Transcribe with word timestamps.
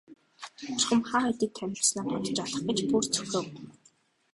Чухам 0.79 1.01
хаа 1.09 1.23
хэдийд 1.27 1.51
танилцсанаа 1.57 2.05
бодож 2.09 2.37
олох 2.43 2.63
гэж 2.67 2.79
бүр 2.89 3.03
цөхрөв. 3.13 3.45